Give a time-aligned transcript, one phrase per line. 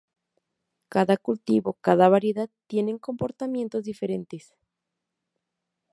[0.89, 4.55] Cada cultivo, cada variedad tienen comportamientos diferentes.